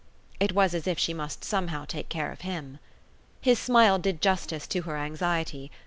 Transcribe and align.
It 0.39 0.53
was 0.53 0.73
as 0.73 0.87
if 0.87 0.97
she 0.97 1.13
must 1.13 1.43
somehow 1.43 1.85
take 1.85 2.09
care 2.09 2.31
of 2.31 2.41
him. 2.41 2.79
His 3.39 3.59
smile 3.59 3.99
did 3.99 4.19
justice 4.19 4.65
to 4.65 4.81
her 4.81 4.97
anxiety. 4.97 5.69